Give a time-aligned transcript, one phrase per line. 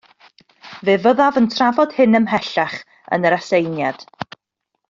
[0.87, 2.81] Fe fyddaf yn trafod hyn ymhellach
[3.19, 4.05] yn yr aseiniad